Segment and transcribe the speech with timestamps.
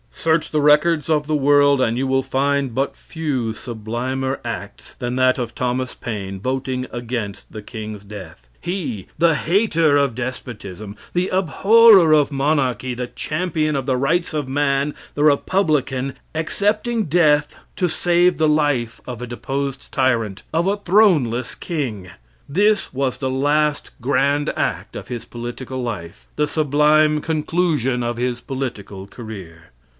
[0.11, 5.15] Search the records of the world and you will find but few sublimer acts than
[5.15, 8.47] that of Thomas Paine voting against the king's death.
[8.59, 14.47] He, the hater of despotism, the abhorer of monarchy, the champion of the rights of
[14.47, 20.77] man, the republican, accepting death to save the life of a deposed tyrant of a
[20.77, 22.09] throneless king!
[22.49, 28.39] This was the last grand act of his political life the sublime conclusion of his
[28.41, 29.65] political career.